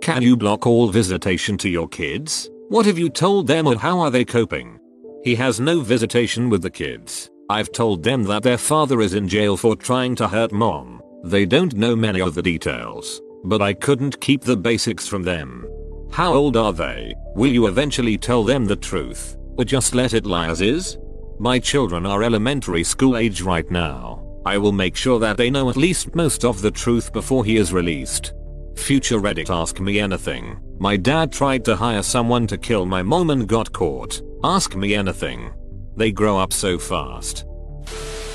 Can 0.00 0.22
you 0.22 0.36
block 0.36 0.66
all 0.66 0.88
visitation 0.88 1.56
to 1.58 1.68
your 1.68 1.86
kids? 1.86 2.50
What 2.68 2.86
have 2.86 2.98
you 2.98 3.08
told 3.08 3.46
them 3.46 3.68
or 3.68 3.76
how 3.76 4.00
are 4.00 4.10
they 4.10 4.24
coping? 4.24 4.79
He 5.22 5.34
has 5.34 5.60
no 5.60 5.80
visitation 5.80 6.48
with 6.48 6.62
the 6.62 6.70
kids. 6.70 7.30
I've 7.50 7.72
told 7.72 8.02
them 8.02 8.24
that 8.24 8.42
their 8.42 8.56
father 8.56 9.02
is 9.02 9.12
in 9.12 9.28
jail 9.28 9.56
for 9.56 9.76
trying 9.76 10.14
to 10.16 10.28
hurt 10.28 10.50
mom. 10.50 11.02
They 11.24 11.44
don't 11.44 11.74
know 11.74 11.94
many 11.94 12.22
of 12.22 12.34
the 12.34 12.42
details, 12.42 13.20
but 13.44 13.60
I 13.60 13.74
couldn't 13.74 14.20
keep 14.22 14.40
the 14.40 14.56
basics 14.56 15.06
from 15.06 15.22
them. 15.22 15.66
How 16.10 16.32
old 16.32 16.56
are 16.56 16.72
they? 16.72 17.14
Will 17.34 17.52
you 17.52 17.66
eventually 17.66 18.16
tell 18.16 18.44
them 18.44 18.64
the 18.64 18.76
truth, 18.76 19.36
or 19.58 19.64
just 19.64 19.94
let 19.94 20.14
it 20.14 20.24
lie 20.24 20.48
as 20.48 20.62
is? 20.62 20.96
My 21.38 21.58
children 21.58 22.06
are 22.06 22.22
elementary 22.22 22.82
school 22.82 23.18
age 23.18 23.42
right 23.42 23.70
now. 23.70 24.26
I 24.46 24.56
will 24.56 24.72
make 24.72 24.96
sure 24.96 25.18
that 25.18 25.36
they 25.36 25.50
know 25.50 25.68
at 25.68 25.76
least 25.76 26.14
most 26.14 26.46
of 26.46 26.62
the 26.62 26.70
truth 26.70 27.12
before 27.12 27.44
he 27.44 27.58
is 27.58 27.74
released. 27.74 28.32
Future 28.76 29.20
Reddit 29.20 29.50
ask 29.50 29.80
me 29.80 30.00
anything. 30.00 30.58
My 30.78 30.96
dad 30.96 31.30
tried 31.30 31.66
to 31.66 31.76
hire 31.76 32.02
someone 32.02 32.46
to 32.46 32.56
kill 32.56 32.86
my 32.86 33.02
mom 33.02 33.28
and 33.28 33.46
got 33.46 33.70
caught. 33.70 34.22
Ask 34.42 34.74
me 34.74 34.94
anything. 34.94 35.52
They 35.96 36.12
grow 36.12 36.38
up 36.38 36.52
so 36.52 36.78
fast. 36.78 37.44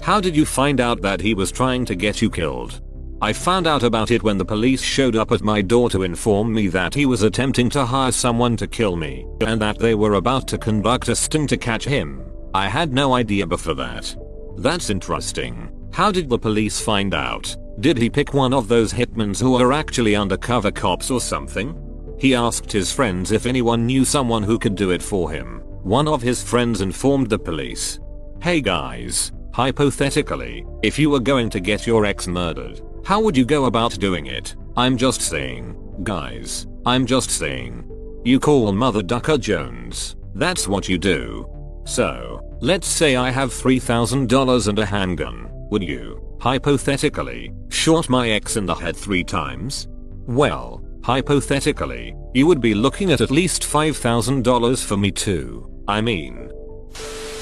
How 0.04 0.22
did 0.22 0.36
you 0.36 0.46
find 0.46 0.80
out 0.80 1.02
that 1.02 1.20
he 1.20 1.34
was 1.34 1.52
trying 1.52 1.84
to 1.86 1.96
get 1.96 2.22
you 2.22 2.30
killed? 2.30 2.82
I 3.22 3.34
found 3.34 3.66
out 3.66 3.82
about 3.82 4.12
it 4.12 4.22
when 4.22 4.38
the 4.38 4.46
police 4.46 4.84
showed 4.84 5.16
up 5.16 5.32
at 5.32 5.42
my 5.42 5.64
door 5.64 5.90
to 5.90 6.04
inform 6.04 6.54
me 6.54 6.68
that 6.68 6.94
he 6.94 7.08
was 7.08 7.24
attempting 7.24 7.72
to 7.72 7.86
hire 7.86 8.12
someone 8.12 8.56
to 8.58 8.68
kill 8.68 8.96
me, 8.96 9.26
and 9.42 9.60
that 9.62 9.80
they 9.80 9.96
were 9.96 10.14
about 10.14 10.48
to 10.50 10.60
conduct 10.60 11.08
a 11.08 11.16
sting 11.16 11.48
to 11.48 11.58
catch 11.58 11.86
him. 11.86 12.24
I 12.54 12.68
had 12.68 12.94
no 12.94 13.14
idea 13.16 13.48
before 13.48 13.74
that. 13.76 14.16
That's 14.58 14.92
interesting. 14.92 15.72
How 15.92 16.12
did 16.12 16.30
the 16.30 16.38
police 16.38 16.80
find 16.80 17.16
out? 17.16 17.56
Did 17.80 17.98
he 17.98 18.12
pick 18.12 18.34
one 18.34 18.54
of 18.54 18.68
those 18.68 18.94
hitmans 18.94 19.42
who 19.42 19.56
are 19.56 19.74
actually 19.74 20.16
undercover 20.16 20.72
cops 20.72 21.10
or 21.10 21.20
something? 21.20 21.76
He 22.20 22.36
asked 22.36 22.72
his 22.72 22.92
friends 22.92 23.32
if 23.32 23.46
anyone 23.46 23.88
knew 23.88 24.06
someone 24.06 24.44
who 24.44 24.60
could 24.60 24.76
do 24.76 24.92
it 24.92 25.02
for 25.02 25.32
him. 25.32 25.64
One 25.86 26.08
of 26.08 26.24
his 26.24 26.42
friends 26.42 26.82
informed 26.82 27.30
the 27.30 27.38
police. 27.38 28.00
Hey 28.42 28.60
guys, 28.60 29.32
hypothetically, 29.54 30.66
if 30.82 30.98
you 30.98 31.12
were 31.12 31.20
going 31.20 31.48
to 31.52 31.60
get 31.60 31.86
your 31.86 32.08
ex 32.08 32.26
murdered, 32.26 32.82
how 33.06 33.22
would 33.22 33.38
you 33.38 33.46
go 33.46 33.66
about 33.66 34.00
doing 34.00 34.26
it? 34.26 34.56
I'm 34.76 34.98
just 34.98 35.22
saying, 35.22 35.78
guys, 36.02 36.66
I'm 36.88 37.06
just 37.06 37.30
saying. 37.30 37.88
You 38.24 38.40
call 38.40 38.72
Mother 38.72 39.04
Ducker 39.04 39.38
Jones, 39.38 40.16
that's 40.34 40.68
what 40.68 40.90
you 40.90 40.98
do. 40.98 41.48
So, 41.84 42.42
let's 42.62 42.88
say 42.88 43.16
I 43.16 43.30
have 43.30 43.52
$3,000 43.52 44.68
and 44.68 44.80
a 44.80 44.86
handgun, 44.88 45.52
would 45.70 45.84
you, 45.84 46.36
hypothetically, 46.42 47.54
shot 47.70 48.10
my 48.10 48.32
ex 48.32 48.58
in 48.58 48.66
the 48.66 48.74
head 48.74 48.98
three 48.98 49.24
times? 49.24 49.88
Well, 50.26 50.84
hypothetically, 51.04 52.16
you 52.34 52.48
would 52.48 52.60
be 52.60 52.74
looking 52.74 53.12
at 53.12 53.22
at 53.22 53.30
least 53.30 53.62
$5,000 53.62 54.84
for 54.84 54.98
me 54.98 55.12
too. 55.12 55.72
I 55.88 56.02
mean, 56.02 56.52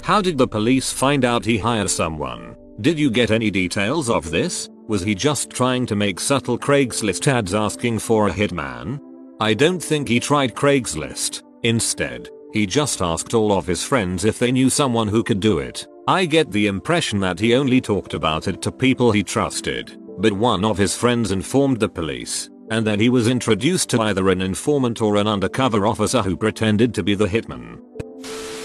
how 0.03 0.21
did 0.21 0.37
the 0.37 0.47
police 0.47 0.91
find 0.91 1.23
out 1.23 1.45
he 1.45 1.57
hired 1.57 1.89
someone? 1.89 2.55
Did 2.81 2.99
you 2.99 3.09
get 3.09 3.31
any 3.31 3.49
details 3.49 4.09
of 4.09 4.31
this? 4.31 4.69
Was 4.87 5.01
he 5.01 5.15
just 5.15 5.49
trying 5.49 5.85
to 5.85 5.95
make 5.95 6.19
subtle 6.19 6.57
Craigslist 6.57 7.25
ads 7.27 7.53
asking 7.53 7.99
for 7.99 8.27
a 8.27 8.31
hitman? 8.31 8.99
I 9.39 9.53
don't 9.53 9.81
think 9.81 10.09
he 10.09 10.19
tried 10.19 10.55
Craigslist. 10.55 11.43
Instead, 11.63 12.29
he 12.51 12.65
just 12.65 13.01
asked 13.01 13.33
all 13.33 13.53
of 13.53 13.65
his 13.65 13.83
friends 13.83 14.25
if 14.25 14.39
they 14.39 14.51
knew 14.51 14.69
someone 14.69 15.07
who 15.07 15.23
could 15.23 15.39
do 15.39 15.59
it. 15.59 15.87
I 16.07 16.25
get 16.25 16.51
the 16.51 16.67
impression 16.67 17.21
that 17.21 17.39
he 17.39 17.55
only 17.55 17.79
talked 17.79 18.13
about 18.13 18.49
it 18.49 18.61
to 18.63 18.71
people 18.73 19.11
he 19.11 19.23
trusted, 19.23 19.97
but 20.17 20.33
one 20.33 20.65
of 20.65 20.77
his 20.77 20.95
friends 20.95 21.31
informed 21.31 21.79
the 21.79 21.87
police, 21.87 22.49
and 22.69 22.85
then 22.85 22.99
he 22.99 23.07
was 23.07 23.29
introduced 23.29 23.89
to 23.91 24.01
either 24.01 24.27
an 24.29 24.41
informant 24.41 25.01
or 25.01 25.15
an 25.15 25.27
undercover 25.27 25.87
officer 25.87 26.21
who 26.21 26.35
pretended 26.35 26.93
to 26.93 27.03
be 27.03 27.15
the 27.15 27.25
hitman. 27.25 27.79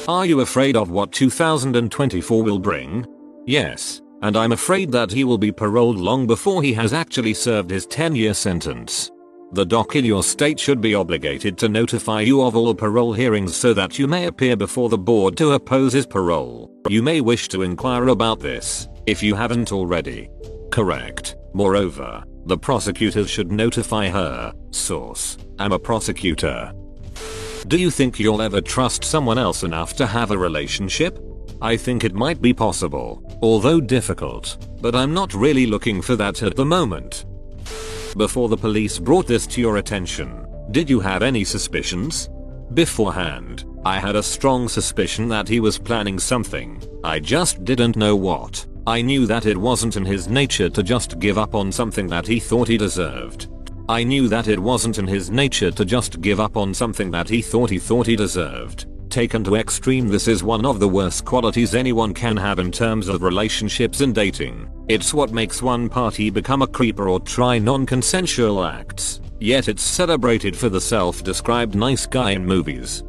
Are 0.09 0.25
you 0.25 0.41
afraid 0.41 0.75
of 0.75 0.89
what 0.89 1.13
2024 1.13 2.43
will 2.43 2.59
bring? 2.59 3.05
Yes, 3.45 4.01
and 4.23 4.39
I'm 4.39 4.53
afraid 4.53 4.91
that 4.91 5.11
he 5.11 5.23
will 5.23 5.37
be 5.37 5.53
paroled 5.53 5.99
long 5.99 6.27
before 6.27 6.63
he 6.63 6.73
has 6.73 6.95
actually 6.95 7.35
served 7.35 7.69
his 7.69 7.85
10 7.85 8.17
year 8.17 8.33
sentence. 8.33 9.11
The 9.53 9.67
doc 9.67 9.97
in 9.97 10.07
your 10.07 10.23
state 10.23 10.59
should 10.59 10.81
be 10.81 10.95
obligated 10.95 11.59
to 11.59 11.69
notify 11.69 12.23
you 12.23 12.41
of 12.41 12.57
all 12.57 12.75
parole 12.75 13.13
hearings 13.13 13.55
so 13.55 13.75
that 13.75 13.99
you 13.99 14.07
may 14.07 14.29
appear 14.29 14.57
before 14.57 14.89
the 14.89 14.97
board 14.97 15.37
to 15.37 15.53
oppose 15.53 15.93
his 15.93 16.07
parole. 16.07 16.71
You 16.89 17.03
may 17.03 17.21
wish 17.21 17.49
to 17.49 17.61
inquire 17.61 18.09
about 18.09 18.41
this, 18.41 18.89
if 19.05 19.23
you 19.23 19.35
haven't 19.35 19.73
already. 19.73 20.31
Correct. 20.71 21.37
Moreover, 21.53 22.25
the 22.47 22.57
prosecutors 22.57 23.29
should 23.29 23.53
notify 23.53 24.09
her. 24.09 24.55
Source. 24.71 25.37
I'm 25.59 25.73
a 25.73 25.79
prosecutor. 25.79 26.73
Do 27.67 27.77
you 27.77 27.91
think 27.91 28.19
you'll 28.19 28.41
ever 28.41 28.61
trust 28.61 29.05
someone 29.05 29.39
else 29.39 29.63
enough 29.63 29.95
to 29.97 30.07
have 30.07 30.31
a 30.31 30.39
relationship? 30.39 31.19
I 31.61 31.77
think 31.77 32.05
it 32.05 32.15
might 32.15 32.41
be 32.41 32.55
possible, 32.55 33.39
although 33.43 33.81
difficult, 33.81 34.69
but 34.81 34.95
I'm 34.95 35.13
not 35.13 35.35
really 35.35 35.67
looking 35.67 36.01
for 36.01 36.17
that 36.17 36.43
at 36.43 36.57
the 36.57 36.65
moment. 36.65 37.27
Before 38.17 38.49
the 38.49 38.57
police 38.57 38.99
brought 38.99 39.27
this 39.27 39.47
to 39.49 39.61
your 39.61 39.79
attention, 39.79 40.47
did 40.71 40.89
you 40.89 41.01
have 41.01 41.23
any 41.23 41.45
suspicions? 41.45 42.31
Beforehand, 42.75 43.65
I 43.85 43.99
had 43.99 44.17
a 44.17 44.23
strong 44.23 44.69
suspicion 44.69 45.29
that 45.29 45.49
he 45.49 45.61
was 45.61 45.79
planning 45.79 46.19
something, 46.19 46.83
I 47.03 47.19
just 47.21 47.65
didn't 47.65 47.97
know 47.97 48.17
what. 48.17 48.67
I 48.87 49.03
knew 49.03 49.27
that 49.27 49.47
it 49.47 49.57
wasn't 49.57 49.97
in 49.97 50.05
his 50.05 50.29
nature 50.29 50.71
to 50.71 50.83
just 50.83 51.19
give 51.19 51.39
up 51.39 51.55
on 51.55 51.71
something 51.71 52.07
that 52.09 52.27
he 52.27 52.41
thought 52.41 52.69
he 52.69 52.79
deserved. 52.79 53.49
I 53.91 54.05
knew 54.05 54.29
that 54.29 54.49
it 54.49 54.59
wasn't 54.59 54.99
in 54.99 55.07
his 55.07 55.31
nature 55.31 55.71
to 55.71 55.83
just 55.83 56.21
give 56.21 56.41
up 56.41 56.59
on 56.59 56.75
something 56.75 57.11
that 57.13 57.27
he 57.27 57.41
thought 57.41 57.71
he 57.71 57.79
thought 57.79 58.07
he 58.07 58.17
deserved. 58.17 58.87
Taken 59.09 59.43
to 59.45 59.57
extreme 59.57 60.09
this 60.09 60.29
is 60.29 60.43
one 60.43 60.67
of 60.67 60.79
the 60.79 60.89
worst 60.89 61.25
qualities 61.25 61.75
anyone 61.75 62.13
can 62.13 62.37
have 62.37 62.59
in 62.59 62.71
terms 62.71 63.09
of 63.09 63.23
relationships 63.23 64.03
and 64.03 64.15
dating. 64.15 64.71
It's 64.89 65.15
what 65.15 65.33
makes 65.33 65.63
one 65.63 65.89
party 65.89 66.29
become 66.29 66.61
a 66.61 66.67
creeper 66.67 67.09
or 67.09 67.19
try 67.21 67.59
non-consensual 67.59 68.63
acts. 68.63 69.23
Yet 69.41 69.69
it's 69.69 69.83
celebrated 69.83 70.55
for 70.55 70.69
the 70.69 70.83
self-described 70.83 71.75
nice 71.75 72.05
guy 72.05 72.33
in 72.33 72.45
movies. 72.45 73.03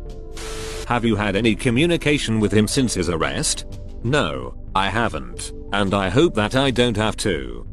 Have 0.88 1.03
you 1.03 1.17
had 1.17 1.36
any 1.36 1.55
communication 1.55 2.39
with 2.39 2.53
him 2.53 2.69
since 2.69 2.93
his 2.93 3.09
arrest? 3.09 3.65
No, 4.03 4.55
I 4.74 4.89
haven't, 4.89 5.51
and 5.74 5.93
I 5.93 6.07
hope 6.07 6.36
that 6.36 6.55
I 6.55 6.71
don't 6.71 6.95
have 6.95 7.17
to. 7.17 7.67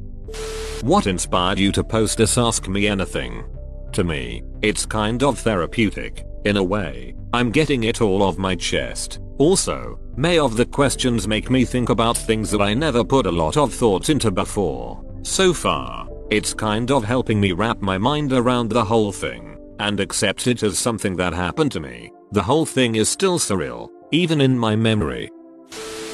What 0.83 1.07
inspired 1.07 1.59
you 1.59 1.73
to 1.73 1.83
post 1.83 2.19
this 2.19 2.37
Ask 2.37 2.69
Me 2.69 2.87
Anything? 2.87 3.45
To 3.93 4.05
me, 4.05 4.43
it's 4.61 4.85
kind 4.85 5.23
of 5.23 5.39
therapeutic, 5.39 6.25
in 6.45 6.59
a 6.59 6.63
way. 6.63 7.15
I'm 7.33 7.51
getting 7.51 7.85
it 7.85 8.03
all 8.03 8.23
off 8.23 8.37
my 8.37 8.55
chest. 8.55 9.21
Also, 9.39 9.99
may 10.17 10.39
of 10.39 10.57
the 10.57 10.67
questions 10.67 11.27
make 11.27 11.51
me 11.51 11.65
think 11.65 11.89
about 11.89 12.17
things 12.17 12.51
that 12.51 12.61
I 12.61 12.75
never 12.75 13.03
put 13.03 13.27
a 13.27 13.33
lot 13.33 13.57
of 13.57 13.73
thought 13.73 14.11
into 14.11 14.31
before. 14.31 15.03
So 15.23 15.55
far, 15.55 16.09
it's 16.31 16.53
kind 16.53 16.91
of 16.91 17.05
helping 17.05 17.41
me 17.41 17.53
wrap 17.53 17.81
my 17.81 17.97
mind 17.97 18.33
around 18.33 18.69
the 18.69 18.85
whole 18.85 19.13
thing 19.13 19.59
and 19.81 19.99
accept 19.99 20.47
it 20.47 20.63
as 20.63 20.79
something 20.79 21.17
that 21.17 21.33
happened 21.33 21.73
to 21.73 21.81
me. 21.81 22.13
The 22.33 22.43
whole 22.43 22.67
thing 22.67 22.97
is 22.97 23.09
still 23.09 23.39
surreal, 23.39 23.89
even 24.13 24.43
in 24.43 24.59
my 24.59 24.77
memory. 24.77 25.31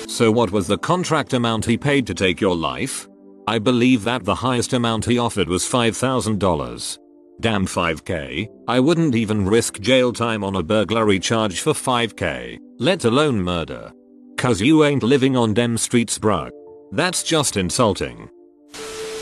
So 0.06 0.30
what 0.30 0.52
was 0.52 0.66
the 0.66 0.78
contract 0.78 1.32
amount 1.32 1.64
he 1.64 1.76
paid 1.76 2.06
to 2.06 2.14
take 2.14 2.40
your 2.40 2.56
life? 2.56 3.08
I 3.46 3.58
believe 3.58 4.04
that 4.04 4.24
the 4.24 4.36
highest 4.36 4.72
amount 4.72 5.04
he 5.04 5.18
offered 5.18 5.48
was 5.48 5.64
$5,000. 5.64 6.98
Damn 7.40 7.66
5k, 7.66 8.48
I 8.68 8.78
wouldn't 8.78 9.16
even 9.16 9.46
risk 9.46 9.80
jail 9.80 10.12
time 10.12 10.44
on 10.44 10.54
a 10.54 10.62
burglary 10.62 11.18
charge 11.18 11.60
for 11.60 11.72
5k, 11.72 12.58
let 12.78 13.04
alone 13.04 13.42
murder. 13.42 13.92
Cause 14.36 14.60
you 14.60 14.84
ain't 14.84 15.02
living 15.02 15.36
on 15.36 15.54
dem 15.54 15.76
streets 15.76 16.18
bruh. 16.18 16.50
That's 16.92 17.22
just 17.24 17.56
insulting. 17.56 18.28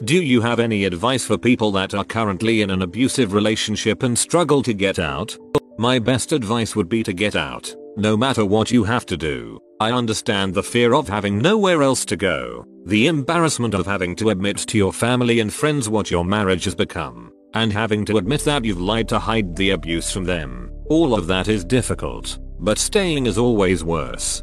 Do 0.05 0.23
you 0.23 0.41
have 0.43 0.61
any 0.61 0.85
advice 0.85 1.25
for 1.25 1.39
people 1.39 1.73
that 1.73 1.95
are 1.95 2.05
currently 2.05 2.62
in 2.62 2.71
an 2.71 2.83
abusive 2.83 3.33
relationship 3.33 4.03
and 4.03 4.19
struggle 4.19 4.62
to 4.65 4.75
get 4.75 4.99
out? 4.99 5.37
My 5.79 5.99
best 5.99 6.33
advice 6.33 6.77
would 6.77 6.89
be 6.89 7.03
to 7.05 7.12
get 7.12 7.37
out, 7.37 7.75
no 7.97 8.17
matter 8.17 8.45
what 8.45 8.71
you 8.71 8.85
have 8.85 9.07
to 9.07 9.17
do. 9.17 9.61
I 9.81 9.93
understand 9.93 10.53
the 10.53 10.63
fear 10.63 10.93
of 10.93 11.09
having 11.09 11.39
nowhere 11.39 11.83
else 11.83 12.05
to 12.05 12.17
go, 12.17 12.67
the 12.85 13.07
embarrassment 13.07 13.73
of 13.73 13.87
having 13.87 14.15
to 14.17 14.29
admit 14.29 14.59
to 14.59 14.77
your 14.77 14.93
family 14.93 15.41
and 15.41 15.51
friends 15.51 15.89
what 15.89 16.11
your 16.11 16.23
marriage 16.23 16.65
has 16.65 16.75
become, 16.75 17.33
and 17.55 17.73
having 17.73 18.05
to 18.05 18.19
admit 18.19 18.43
that 18.43 18.67
you've 18.67 18.79
lied 18.79 19.09
to 19.09 19.19
hide 19.19 19.57
the 19.57 19.71
abuse 19.71 20.13
from 20.13 20.25
them. 20.25 20.71
All 20.91 21.15
of 21.15 21.27
that 21.29 21.49
is 21.49 21.65
difficult, 21.65 22.39
but 22.59 22.77
staying 22.77 23.25
is 23.25 23.39
always 23.39 23.83
worse. 23.83 24.43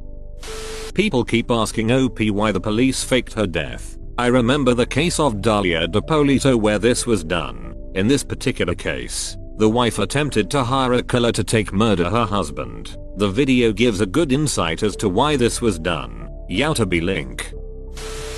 People 0.95 1.23
keep 1.23 1.51
asking 1.51 1.91
OP 1.91 2.19
why 2.31 2.51
the 2.51 2.59
police 2.59 3.03
faked 3.03 3.33
her 3.33 3.45
death. 3.45 3.95
I 4.17 4.27
remember 4.27 4.73
the 4.73 4.87
case 4.87 5.19
of 5.19 5.35
Dalia 5.35 5.87
Dippolito 5.91 6.57
where 6.57 6.79
this 6.79 7.05
was 7.05 7.23
done. 7.23 7.75
In 7.93 8.07
this 8.07 8.23
particular 8.23 8.73
case, 8.73 9.37
the 9.57 9.69
wife 9.69 9.99
attempted 9.99 10.49
to 10.49 10.63
hire 10.63 10.93
a 10.93 11.03
killer 11.03 11.31
to 11.33 11.43
take 11.43 11.71
murder 11.71 12.09
her 12.09 12.25
husband. 12.25 12.97
The 13.17 13.29
video 13.29 13.73
gives 13.73 13.99
a 13.99 14.05
good 14.05 14.31
insight 14.31 14.83
as 14.83 14.95
to 14.97 15.09
why 15.09 15.37
this 15.37 15.59
was 15.59 15.79
done. 15.79 16.29
Youtube 16.51 17.01
link. 17.01 17.51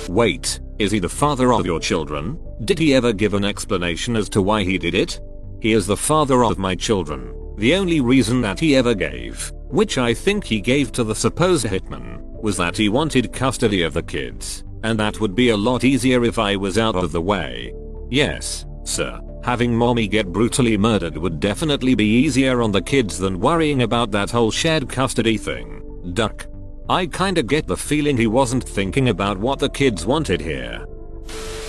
Wait, 0.08 0.58
is 0.78 0.90
he 0.90 0.98
the 0.98 1.06
father 1.06 1.52
of 1.52 1.66
your 1.66 1.78
children? 1.78 2.40
Did 2.64 2.78
he 2.78 2.94
ever 2.94 3.12
give 3.12 3.34
an 3.34 3.44
explanation 3.44 4.16
as 4.16 4.30
to 4.30 4.40
why 4.40 4.64
he 4.64 4.78
did 4.78 4.94
it? 4.94 5.20
He 5.60 5.72
is 5.72 5.86
the 5.86 5.98
father 5.98 6.42
of 6.44 6.56
my 6.56 6.74
children. 6.74 7.54
The 7.58 7.74
only 7.74 8.00
reason 8.00 8.40
that 8.40 8.58
he 8.58 8.74
ever 8.74 8.94
gave, 8.94 9.52
which 9.68 9.98
I 9.98 10.14
think 10.14 10.44
he 10.44 10.62
gave 10.62 10.92
to 10.92 11.04
the 11.04 11.14
supposed 11.14 11.66
hitman, 11.66 12.22
was 12.42 12.56
that 12.56 12.78
he 12.78 12.88
wanted 12.88 13.34
custody 13.34 13.82
of 13.82 13.92
the 13.92 14.02
kids, 14.02 14.64
and 14.82 14.98
that 14.98 15.20
would 15.20 15.34
be 15.34 15.50
a 15.50 15.56
lot 15.58 15.84
easier 15.84 16.24
if 16.24 16.38
I 16.38 16.56
was 16.56 16.78
out 16.78 16.96
of 16.96 17.12
the 17.12 17.20
way. 17.20 17.74
Yes, 18.08 18.64
sir. 18.84 19.20
Having 19.42 19.74
mommy 19.74 20.06
get 20.06 20.32
brutally 20.32 20.76
murdered 20.76 21.16
would 21.16 21.40
definitely 21.40 21.94
be 21.94 22.04
easier 22.04 22.60
on 22.60 22.72
the 22.72 22.82
kids 22.82 23.18
than 23.18 23.40
worrying 23.40 23.82
about 23.82 24.10
that 24.10 24.30
whole 24.30 24.50
shared 24.50 24.88
custody 24.88 25.38
thing. 25.38 25.82
Duck. 26.12 26.46
I 26.88 27.06
kinda 27.06 27.42
get 27.42 27.66
the 27.66 27.76
feeling 27.76 28.16
he 28.16 28.26
wasn't 28.26 28.64
thinking 28.64 29.08
about 29.08 29.38
what 29.38 29.58
the 29.58 29.68
kids 29.68 30.04
wanted 30.04 30.40
here. 30.40 30.84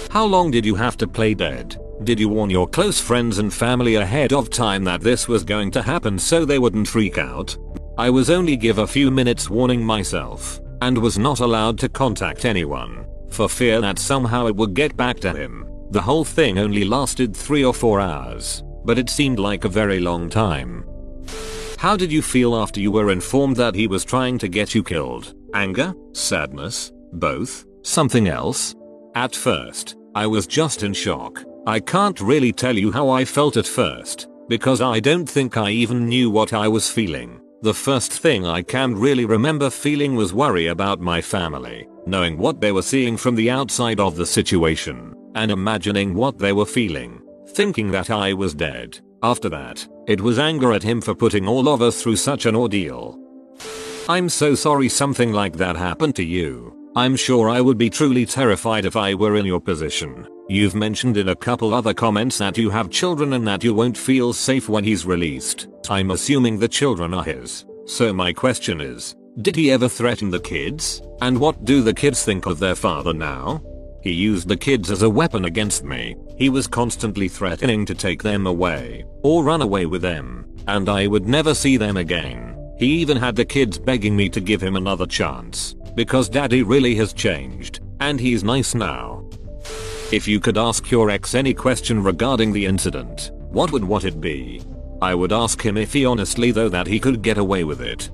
How 0.10 0.26
long 0.26 0.52
did 0.52 0.66
you 0.66 0.76
have 0.76 0.98
to 0.98 1.08
play 1.08 1.34
dead? 1.34 1.78
Did 2.04 2.20
you 2.20 2.28
warn 2.28 2.50
your 2.50 2.68
close 2.68 3.00
friends 3.00 3.38
and 3.38 3.54
family 3.54 3.96
ahead 3.96 4.34
of 4.34 4.50
time 4.50 4.84
that 4.86 5.02
this 5.02 5.28
was 5.28 5.44
going 5.44 5.72
to 5.72 5.82
happen 5.82 6.18
so 6.18 6.44
they 6.44 6.60
wouldn't 6.60 6.88
freak 6.88 7.18
out? 7.18 7.56
I 7.98 8.10
was 8.10 8.30
only 8.30 8.58
give 8.58 8.80
a 8.80 8.88
few 8.88 9.12
minutes 9.12 9.50
warning 9.50 9.86
myself, 9.86 10.60
and 10.82 10.98
was 10.98 11.20
not 11.20 11.40
allowed 11.40 11.78
to 11.80 11.90
contact 11.90 12.44
anyone, 12.44 13.06
for 13.30 13.48
fear 13.48 13.80
that 13.82 14.00
somehow 14.00 14.48
it 14.48 14.56
would 14.56 14.74
get 14.74 14.98
back 14.98 15.20
to 15.20 15.32
him. 15.32 15.71
The 15.92 16.02
whole 16.02 16.24
thing 16.24 16.58
only 16.58 16.86
lasted 16.86 17.36
3 17.36 17.66
or 17.66 17.74
4 17.74 18.00
hours, 18.00 18.64
but 18.86 18.98
it 18.98 19.10
seemed 19.10 19.40
like 19.40 19.66
a 19.66 19.70
very 19.70 20.00
long 20.00 20.30
time. 20.30 20.86
How 21.78 21.98
did 21.98 22.14
you 22.14 22.22
feel 22.22 22.56
after 22.56 22.80
you 22.80 22.92
were 22.92 23.12
informed 23.12 23.58
that 23.58 23.76
he 23.76 23.88
was 23.88 24.06
trying 24.06 24.38
to 24.38 24.48
get 24.48 24.74
you 24.74 24.84
killed? 24.84 25.34
Anger? 25.54 25.94
Sadness? 26.14 26.94
Both? 27.12 27.66
Something 27.84 28.30
else? 28.30 28.74
At 29.16 29.36
first, 29.36 29.98
I 30.16 30.28
was 30.28 30.48
just 30.48 30.84
in 30.84 30.94
shock. 30.94 31.44
I 31.68 31.82
can't 31.82 32.22
really 32.22 32.54
tell 32.54 32.78
you 32.78 32.92
how 32.94 33.10
I 33.10 33.26
felt 33.26 33.58
at 33.58 33.68
first, 33.68 34.30
because 34.48 34.80
I 34.80 35.02
don't 35.02 35.28
think 35.28 35.58
I 35.58 35.72
even 35.72 36.08
knew 36.08 36.30
what 36.30 36.54
I 36.54 36.70
was 36.70 36.90
feeling. 36.90 37.42
The 37.64 37.74
first 37.74 38.14
thing 38.14 38.46
I 38.46 38.62
can 38.62 38.96
really 38.96 39.26
remember 39.26 39.70
feeling 39.70 40.16
was 40.16 40.34
worry 40.34 40.68
about 40.68 41.02
my 41.02 41.22
family, 41.22 41.88
knowing 42.06 42.38
what 42.38 42.62
they 42.62 42.72
were 42.72 42.82
seeing 42.82 43.18
from 43.18 43.36
the 43.36 43.52
outside 43.52 44.00
of 44.00 44.16
the 44.16 44.26
situation, 44.26 45.16
and 45.36 45.52
imagining 45.52 46.14
what 46.14 46.38
they 46.38 46.54
were 46.54 46.66
feeling, 46.66 47.22
thinking 47.50 47.92
that 47.92 48.10
I 48.10 48.34
was 48.34 48.54
dead. 48.54 49.00
After 49.24 49.50
that, 49.50 49.88
it 50.08 50.22
was 50.22 50.40
anger 50.40 50.74
at 50.74 50.84
him 50.84 51.02
for 51.02 51.14
putting 51.14 51.48
all 51.48 51.70
of 51.70 51.82
us 51.82 52.02
through 52.02 52.16
such 52.16 52.46
an 52.46 52.56
ordeal. 52.56 53.20
I'm 54.10 54.30
so 54.30 54.56
sorry 54.56 54.90
something 54.90 55.32
like 55.32 55.58
that 55.58 55.76
happened 55.76 56.16
to 56.16 56.24
you. 56.24 56.76
I'm 56.96 57.16
sure 57.16 57.50
I 57.50 57.62
would 57.62 57.78
be 57.78 57.90
truly 57.90 58.26
terrified 58.26 58.84
if 58.84 58.96
I 58.98 59.14
were 59.14 59.38
in 59.38 59.46
your 59.46 59.62
position. 59.62 60.28
You've 60.50 60.76
mentioned 60.76 61.16
in 61.16 61.30
a 61.30 61.36
couple 61.36 61.74
other 61.74 61.94
comments 61.94 62.40
that 62.40 62.58
you 62.58 62.70
have 62.70 62.90
children 62.90 63.34
and 63.34 63.48
that 63.48 63.64
you 63.64 63.74
won't 63.74 63.98
feel 63.98 64.34
safe 64.34 64.68
when 64.68 64.84
he's 64.84 65.06
released. 65.06 65.68
I'm 65.90 66.12
assuming 66.12 66.60
the 66.60 66.68
children 66.68 67.14
are 67.14 67.24
his. 67.24 67.66
So 67.86 68.12
my 68.12 68.34
question 68.34 68.82
is, 68.82 69.16
did 69.42 69.56
he 69.56 69.72
ever 69.72 69.88
threaten 69.88 70.30
the 70.30 70.42
kids? 70.42 71.02
And 71.22 71.40
what 71.40 71.64
do 71.64 71.82
the 71.82 71.94
kids 71.94 72.26
think 72.26 72.48
of 72.48 72.60
their 72.60 72.76
father 72.76 73.14
now? 73.14 73.64
He 74.02 74.12
used 74.12 74.48
the 74.48 74.58
kids 74.58 74.90
as 74.90 75.04
a 75.04 75.10
weapon 75.10 75.46
against 75.46 75.84
me. 75.84 76.16
He 76.38 76.50
was 76.50 76.68
constantly 76.68 77.28
threatening 77.28 77.86
to 77.86 77.94
take 77.94 78.24
them 78.24 78.48
away 78.48 79.06
or 79.24 79.44
run 79.44 79.62
away 79.62 79.86
with 79.86 80.02
them, 80.02 80.46
and 80.68 80.90
I 80.90 81.08
would 81.08 81.28
never 81.28 81.54
see 81.54 81.78
them 81.78 81.98
again. 81.98 82.58
He 82.78 82.88
even 82.88 83.18
had 83.18 83.36
the 83.36 83.46
kids 83.46 83.78
begging 83.78 84.16
me 84.16 84.28
to 84.30 84.42
give 84.42 84.62
him 84.62 84.76
another 84.76 85.06
chance 85.06 85.76
because 85.96 86.30
daddy 86.30 86.64
really 86.64 86.96
has 86.96 87.14
changed 87.14 87.82
and 88.00 88.20
he's 88.20 88.44
nice 88.44 88.74
now. 88.74 89.24
If 90.12 90.28
you 90.28 90.40
could 90.40 90.58
ask 90.58 90.90
your 90.90 91.10
ex 91.10 91.36
any 91.36 91.54
question 91.54 92.02
regarding 92.04 92.52
the 92.52 92.66
incident, 92.66 93.32
what 93.52 93.72
would 93.72 93.84
what 93.84 94.04
it 94.04 94.20
be? 94.20 94.62
I 95.02 95.14
would 95.14 95.32
ask 95.32 95.62
him 95.62 95.78
if 95.78 95.94
he 95.94 96.06
honestly 96.06 96.52
though 96.52 96.70
that 96.70 96.88
he 96.88 97.00
could 97.00 97.22
get 97.22 97.38
away 97.38 97.64
with 97.64 97.82
it. 97.82 98.10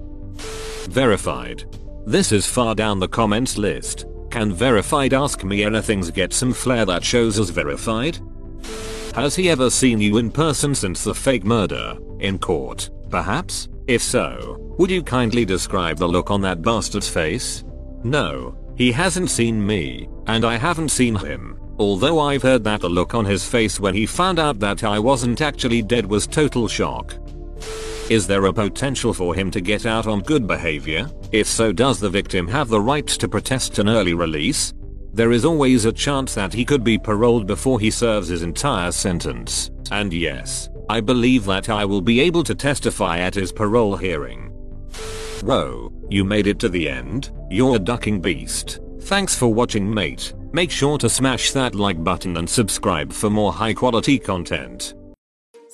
Verified. 0.89 1.63
This 2.05 2.31
is 2.31 2.45
far 2.45 2.75
down 2.75 2.99
the 2.99 3.07
comments 3.07 3.57
list. 3.57 4.05
Can 4.37 4.53
verified 4.53 5.15
ask 5.15 5.43
me 5.43 5.63
anything's 5.63 6.11
get 6.11 6.31
some 6.31 6.53
flair 6.53 6.85
that 6.85 7.03
shows 7.03 7.39
as 7.39 7.49
verified? 7.49 8.19
Has 9.15 9.35
he 9.35 9.49
ever 9.49 9.71
seen 9.71 9.99
you 9.99 10.19
in 10.19 10.29
person 10.29 10.75
since 10.75 11.03
the 11.03 11.15
fake 11.15 11.43
murder? 11.43 11.97
In 12.19 12.37
court, 12.37 12.91
perhaps? 13.09 13.67
If 13.87 14.03
so, 14.03 14.57
would 14.77 14.91
you 14.91 15.01
kindly 15.01 15.43
describe 15.43 15.97
the 15.97 16.07
look 16.07 16.29
on 16.29 16.41
that 16.41 16.61
bastard's 16.61 17.09
face? 17.09 17.63
No, 18.03 18.55
he 18.75 18.91
hasn't 18.91 19.31
seen 19.31 19.65
me, 19.65 20.07
and 20.27 20.45
I 20.45 20.57
haven't 20.57 20.89
seen 20.89 21.15
him. 21.15 21.59
Although 21.79 22.19
I've 22.19 22.43
heard 22.43 22.63
that 22.65 22.81
the 22.81 22.89
look 22.89 23.15
on 23.15 23.25
his 23.25 23.43
face 23.43 23.79
when 23.79 23.95
he 23.95 24.05
found 24.05 24.37
out 24.37 24.59
that 24.59 24.83
I 24.83 24.99
wasn't 24.99 25.41
actually 25.41 25.81
dead 25.81 26.05
was 26.05 26.27
total 26.27 26.67
shock. 26.67 27.15
Is 28.09 28.25
there 28.25 28.45
a 28.45 28.53
potential 28.53 29.13
for 29.13 29.35
him 29.35 29.51
to 29.51 29.59
get 29.59 29.85
out 29.85 30.07
on 30.07 30.21
good 30.21 30.47
behavior? 30.47 31.09
If 31.33 31.45
so 31.45 31.73
does 31.73 31.99
the 31.99 32.09
victim 32.09 32.47
have 32.47 32.69
the 32.69 32.79
right 32.79 33.05
to 33.05 33.27
protest 33.27 33.79
an 33.79 33.89
early 33.89 34.13
release? 34.13 34.73
There 35.11 35.33
is 35.33 35.43
always 35.43 35.83
a 35.83 35.91
chance 35.91 36.33
that 36.35 36.53
he 36.53 36.63
could 36.63 36.85
be 36.85 36.97
paroled 36.97 37.47
before 37.47 37.81
he 37.81 37.91
serves 37.91 38.29
his 38.29 38.43
entire 38.43 38.93
sentence. 38.93 39.71
And 39.91 40.13
yes, 40.13 40.69
I 40.89 41.01
believe 41.01 41.43
that 41.45 41.69
I 41.69 41.83
will 41.83 41.99
be 41.99 42.21
able 42.21 42.45
to 42.45 42.55
testify 42.55 43.19
at 43.19 43.35
his 43.35 43.51
parole 43.51 43.97
hearing. 43.97 44.51
Whoa, 45.43 45.91
you 46.09 46.23
made 46.23 46.47
it 46.47 46.59
to 46.59 46.69
the 46.69 46.87
end? 46.87 47.31
You're 47.49 47.75
a 47.75 47.79
ducking 47.79 48.21
beast. 48.21 48.79
Thanks 49.01 49.35
for 49.35 49.53
watching 49.53 49.93
mate. 49.93 50.33
Make 50.53 50.71
sure 50.71 50.97
to 50.99 51.09
smash 51.09 51.51
that 51.51 51.75
like 51.75 52.01
button 52.01 52.37
and 52.37 52.49
subscribe 52.49 53.11
for 53.11 53.29
more 53.29 53.51
high 53.51 53.73
quality 53.73 54.17
content. 54.17 54.93